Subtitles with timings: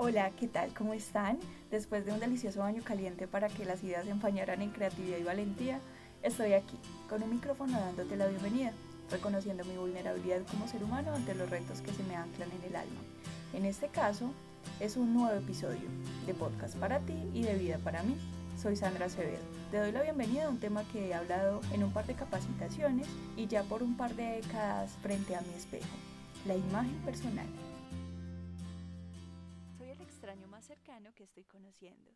[0.00, 0.72] Hola, ¿qué tal?
[0.74, 1.40] ¿Cómo están?
[1.72, 5.24] Después de un delicioso baño caliente para que las ideas se empañaran en creatividad y
[5.24, 5.80] valentía,
[6.22, 6.78] estoy aquí,
[7.08, 8.70] con un micrófono dándote la bienvenida,
[9.10, 12.76] reconociendo mi vulnerabilidad como ser humano ante los retos que se me anclan en el
[12.76, 13.00] alma.
[13.52, 14.30] En este caso,
[14.78, 15.88] es un nuevo episodio
[16.26, 18.16] de podcast para ti y de vida para mí.
[18.56, 19.42] Soy Sandra Acevedo.
[19.72, 23.08] Te doy la bienvenida a un tema que he hablado en un par de capacitaciones
[23.36, 25.88] y ya por un par de décadas frente a mi espejo,
[26.46, 27.48] la imagen personal
[30.36, 32.14] más cercano que estoy conociendo.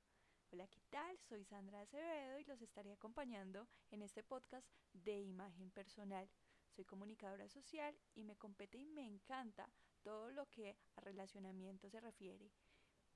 [0.53, 1.19] Hola, ¿qué tal?
[1.19, 6.29] Soy Sandra Acevedo y los estaré acompañando en este podcast de imagen personal.
[6.77, 9.67] Soy comunicadora social y me compete y me encanta
[10.03, 12.53] todo lo que a relacionamiento se refiere.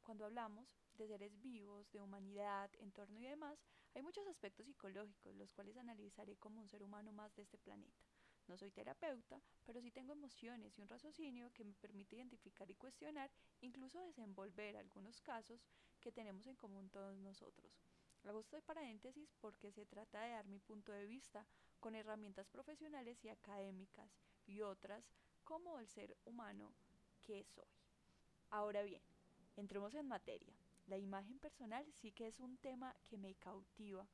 [0.00, 3.58] Cuando hablamos de seres vivos, de humanidad, entorno y demás,
[3.94, 8.02] hay muchos aspectos psicológicos, los cuales analizaré como un ser humano más de este planeta.
[8.48, 12.76] No soy terapeuta, pero sí tengo emociones y un raciocinio que me permite identificar y
[12.76, 13.30] cuestionar,
[13.60, 15.66] incluso desenvolver algunos casos
[16.00, 17.72] que tenemos en común todos nosotros.
[18.24, 21.46] Hago esto de paréntesis porque se trata de dar mi punto de vista
[21.78, 24.10] con herramientas profesionales y académicas
[24.46, 25.04] y otras
[25.44, 26.74] como el ser humano
[27.22, 27.64] que soy.
[28.50, 29.02] Ahora bien,
[29.56, 30.54] entremos en materia.
[30.86, 34.08] La imagen personal sí que es un tema que me cautiva.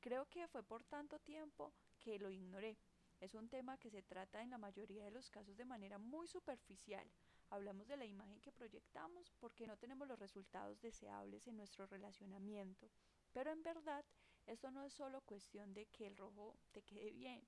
[0.00, 2.76] Creo que fue por tanto tiempo que lo ignoré
[3.20, 6.26] es un tema que se trata en la mayoría de los casos de manera muy
[6.26, 7.06] superficial.
[7.50, 12.90] Hablamos de la imagen que proyectamos porque no tenemos los resultados deseables en nuestro relacionamiento.
[13.32, 14.04] Pero en verdad,
[14.46, 17.46] esto no es solo cuestión de que el rojo te quede bien,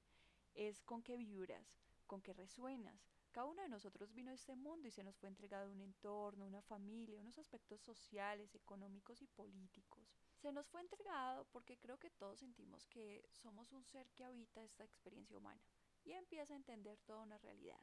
[0.54, 3.06] es con qué vibras, con qué resuenas.
[3.32, 6.46] Cada uno de nosotros vino a este mundo y se nos fue entregado un entorno,
[6.46, 10.25] una familia, unos aspectos sociales, económicos y políticos.
[10.36, 14.62] Se nos fue entregado porque creo que todos sentimos que somos un ser que habita
[14.62, 15.62] esta experiencia humana
[16.04, 17.82] y empieza a entender toda una realidad.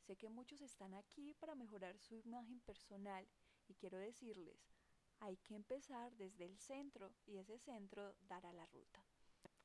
[0.00, 3.28] Sé que muchos están aquí para mejorar su imagen personal
[3.68, 4.72] y quiero decirles,
[5.20, 9.07] hay que empezar desde el centro y ese centro dará la ruta.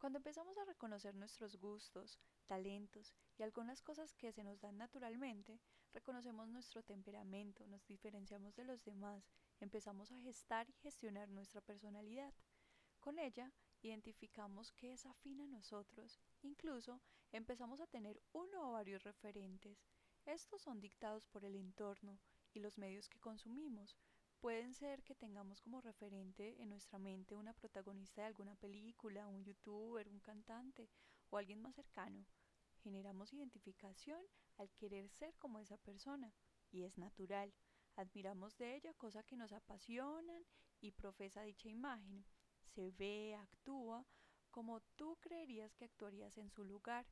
[0.03, 5.61] Cuando empezamos a reconocer nuestros gustos, talentos y algunas cosas que se nos dan naturalmente,
[5.93, 9.31] reconocemos nuestro temperamento, nos diferenciamos de los demás,
[9.61, 12.33] empezamos a gestar y gestionar nuestra personalidad.
[12.99, 16.99] Con ella identificamos qué es afín a nosotros, incluso
[17.31, 19.85] empezamos a tener uno o varios referentes.
[20.25, 22.19] Estos son dictados por el entorno
[22.53, 23.95] y los medios que consumimos,
[24.43, 29.41] Pueden ser que tengamos como referente en nuestra mente una protagonista de alguna película, un
[29.45, 30.89] youtuber, un cantante
[31.29, 32.25] o alguien más cercano.
[32.81, 34.19] Generamos identificación
[34.57, 36.33] al querer ser como esa persona
[36.71, 37.53] y es natural.
[37.95, 40.43] Admiramos de ella cosas que nos apasionan
[40.81, 42.25] y profesa dicha imagen.
[42.65, 44.05] Se ve, actúa
[44.51, 47.05] como tú creerías que actuarías en su lugar.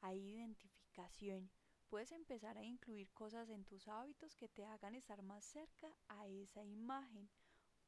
[0.00, 1.50] Hay identificación
[1.88, 6.26] puedes empezar a incluir cosas en tus hábitos que te hagan estar más cerca a
[6.26, 7.28] esa imagen.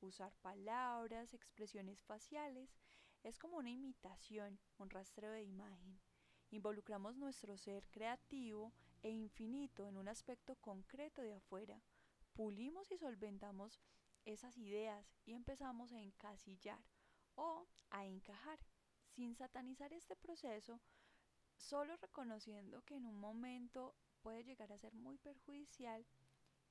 [0.00, 2.74] Usar palabras, expresiones faciales,
[3.22, 6.00] es como una imitación, un rastreo de imagen.
[6.50, 8.72] Involucramos nuestro ser creativo
[9.02, 11.82] e infinito en un aspecto concreto de afuera.
[12.32, 13.80] Pulimos y solventamos
[14.24, 16.82] esas ideas y empezamos a encasillar
[17.34, 18.58] o a encajar.
[19.10, 20.80] Sin satanizar este proceso,
[21.60, 26.06] solo reconociendo que en un momento puede llegar a ser muy perjudicial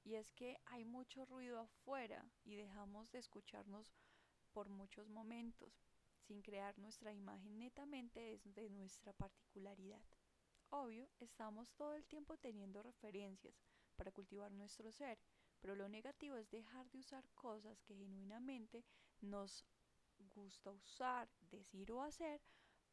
[0.04, 3.94] y es que hay mucho ruido afuera y dejamos de escucharnos
[4.52, 5.80] por muchos momentos
[6.28, 10.04] sin crear nuestra imagen netamente desde nuestra particularidad.
[10.70, 13.56] Obvio, estamos todo el tiempo teniendo referencias
[13.96, 15.20] para cultivar nuestro ser,
[15.60, 18.84] pero lo negativo es dejar de usar cosas que genuinamente
[19.22, 19.66] nos
[20.36, 22.42] gusta usar, decir o hacer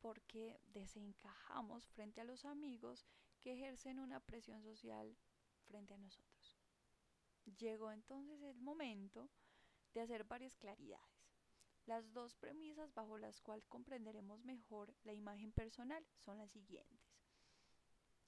[0.00, 3.06] porque desencajamos frente a los amigos
[3.40, 5.16] que ejercen una presión social
[5.64, 6.56] frente a nosotros.
[7.58, 9.28] Llegó entonces el momento
[9.94, 11.16] de hacer varias claridades.
[11.86, 17.16] Las dos premisas bajo las cuales comprenderemos mejor la imagen personal son las siguientes.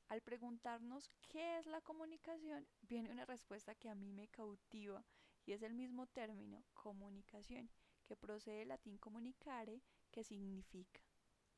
[0.08, 5.04] Al preguntarnos qué es la comunicación, viene una respuesta que a mí me cautiva
[5.44, 7.68] y es el mismo término, comunicación,
[8.06, 11.02] que procede del latín comunicare, que significa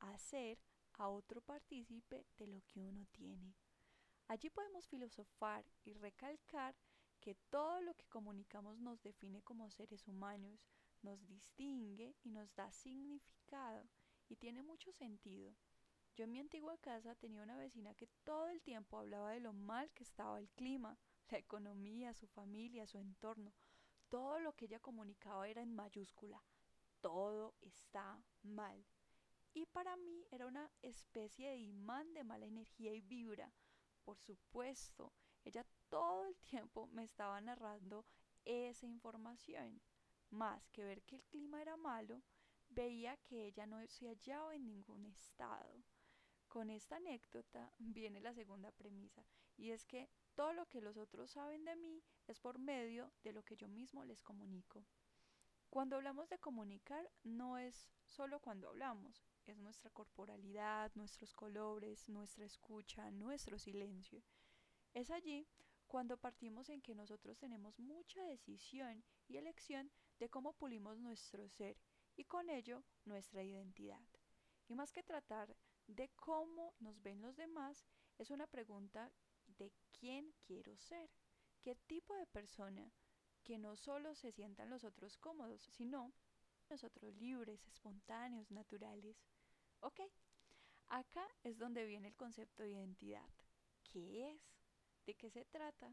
[0.01, 0.59] hacer
[0.95, 3.55] a otro partícipe de lo que uno tiene.
[4.29, 6.77] Allí podemos filosofar y recalcar
[7.21, 10.61] que todo lo que comunicamos nos define como seres humanos,
[11.03, 13.89] nos distingue y nos da significado
[14.29, 15.55] y tiene mucho sentido.
[16.17, 19.53] Yo en mi antigua casa tenía una vecina que todo el tiempo hablaba de lo
[19.53, 20.99] mal que estaba el clima,
[21.29, 23.53] la economía, su familia, su entorno.
[24.09, 26.43] Todo lo que ella comunicaba era en mayúscula.
[27.01, 28.85] Todo está mal
[29.53, 33.53] y para mí era una especie de imán de mala energía y vibra.
[34.05, 35.13] Por supuesto,
[35.45, 38.05] ella todo el tiempo me estaba narrando
[38.45, 39.81] esa información.
[40.31, 42.23] Más que ver que el clima era malo,
[42.69, 45.83] veía que ella no se hallaba en ningún estado.
[46.47, 49.25] Con esta anécdota viene la segunda premisa,
[49.57, 53.33] y es que todo lo que los otros saben de mí es por medio de
[53.33, 54.85] lo que yo mismo les comunico.
[55.71, 62.45] Cuando hablamos de comunicar, no es solo cuando hablamos, es nuestra corporalidad, nuestros colores, nuestra
[62.45, 64.21] escucha, nuestro silencio.
[64.95, 65.47] Es allí
[65.87, 71.77] cuando partimos en que nosotros tenemos mucha decisión y elección de cómo pulimos nuestro ser
[72.17, 74.05] y con ello nuestra identidad.
[74.67, 75.57] Y más que tratar
[75.87, 77.87] de cómo nos ven los demás,
[78.19, 79.13] es una pregunta
[79.47, 81.11] de quién quiero ser,
[81.63, 82.91] qué tipo de persona
[83.51, 86.13] que no solo se sientan los otros cómodos, sino
[86.69, 89.25] nosotros libres, espontáneos, naturales.
[89.81, 90.03] Ok,
[90.87, 93.29] acá es donde viene el concepto de identidad.
[93.83, 94.41] ¿Qué es?
[95.05, 95.93] ¿De qué se trata?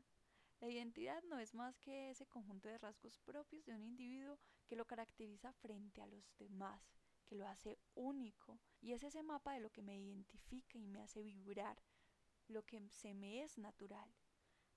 [0.59, 4.37] La identidad no es más que ese conjunto de rasgos propios de un individuo
[4.67, 6.93] que lo caracteriza frente a los demás,
[7.25, 11.01] que lo hace único, y es ese mapa de lo que me identifica y me
[11.01, 11.81] hace vibrar,
[12.49, 14.13] lo que se me es natural.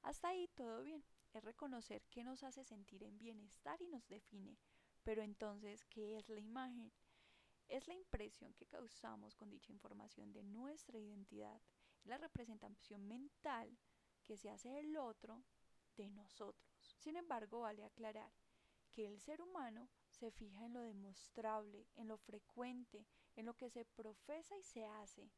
[0.02, 4.58] Hasta ahí todo bien, es reconocer qué nos hace sentir en bienestar y nos define.
[5.02, 6.92] Pero entonces, ¿qué es la imagen?
[7.68, 11.60] Es la impresión que causamos con dicha información de nuestra identidad,
[12.04, 13.78] la representación mental
[14.24, 15.44] que se hace del otro
[15.96, 16.96] de nosotros.
[16.98, 18.32] Sin embargo, vale aclarar
[18.90, 23.06] que el ser humano se fija en lo demostrable, en lo frecuente,
[23.36, 25.30] en lo que se profesa y se hace.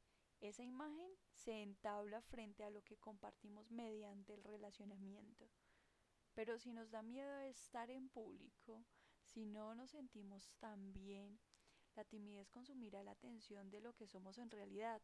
[0.43, 5.49] Esa imagen se entabla frente a lo que compartimos mediante el relacionamiento.
[6.35, 8.85] Pero si nos da miedo estar en público,
[9.23, 11.39] si no nos sentimos tan bien,
[11.95, 15.01] la timidez consumirá la atención de lo que somos en realidad.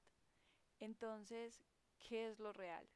[0.80, 1.62] Entonces,
[2.00, 2.90] ¿qué es lo real?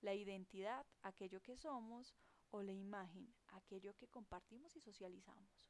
[0.00, 2.14] ¿La identidad, aquello que somos,
[2.50, 5.64] o la imagen, aquello que compartimos y socializamos?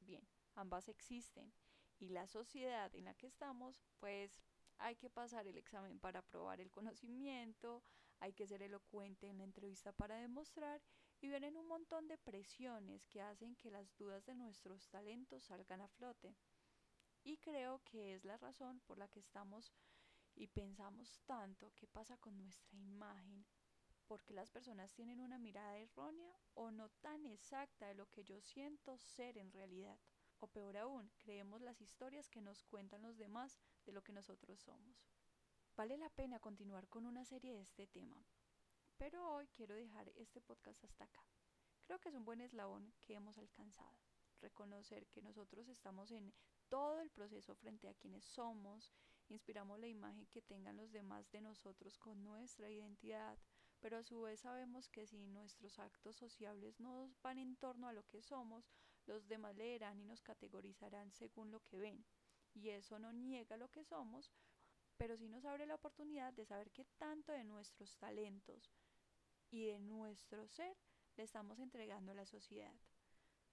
[0.00, 0.26] Bien,
[0.56, 1.54] ambas existen
[2.00, 4.42] y la sociedad en la que estamos, pues
[4.82, 7.84] hay que pasar el examen para probar el conocimiento,
[8.18, 10.82] hay que ser elocuente en la entrevista para demostrar
[11.20, 15.80] y vienen un montón de presiones que hacen que las dudas de nuestros talentos salgan
[15.82, 16.34] a flote.
[17.22, 19.72] Y creo que es la razón por la que estamos
[20.34, 23.46] y pensamos tanto qué pasa con nuestra imagen,
[24.08, 28.40] porque las personas tienen una mirada errónea o no tan exacta de lo que yo
[28.40, 29.98] siento ser en realidad.
[30.42, 34.58] O peor aún, creemos las historias que nos cuentan los demás de lo que nosotros
[34.58, 35.06] somos.
[35.76, 38.26] Vale la pena continuar con una serie de este tema,
[38.98, 41.22] pero hoy quiero dejar este podcast hasta acá.
[41.84, 43.96] Creo que es un buen eslabón que hemos alcanzado.
[44.40, 46.34] Reconocer que nosotros estamos en
[46.68, 48.90] todo el proceso frente a quienes somos,
[49.28, 53.38] inspiramos la imagen que tengan los demás de nosotros con nuestra identidad,
[53.78, 57.92] pero a su vez sabemos que si nuestros actos sociables no van en torno a
[57.92, 58.68] lo que somos,
[59.06, 62.04] los demás leerán y nos categorizarán según lo que ven.
[62.54, 64.30] Y eso no niega lo que somos,
[64.96, 68.70] pero sí nos abre la oportunidad de saber qué tanto de nuestros talentos,
[69.52, 70.76] y de nuestro ser
[71.16, 72.74] le estamos entregando a la sociedad.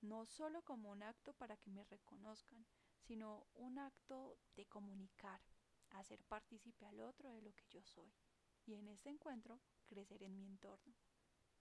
[0.01, 2.65] No solo como un acto para que me reconozcan,
[3.01, 5.41] sino un acto de comunicar,
[5.89, 8.13] hacer partícipe al otro de lo que yo soy.
[8.65, 10.95] Y en este encuentro, crecer en mi entorno.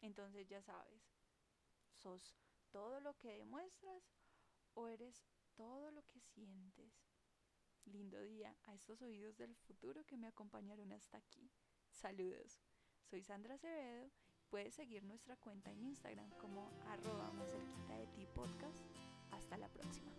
[0.00, 1.02] Entonces ya sabes,
[1.96, 2.36] sos
[2.70, 4.02] todo lo que demuestras
[4.74, 6.92] o eres todo lo que sientes.
[7.84, 11.50] Lindo día a estos oídos del futuro que me acompañaron hasta aquí.
[11.90, 12.60] Saludos.
[13.04, 14.10] Soy Sandra Acevedo
[14.50, 18.82] Puedes seguir nuestra cuenta en Instagram como arroba más cerquita de ti podcast.
[19.30, 20.10] Hasta la próxima.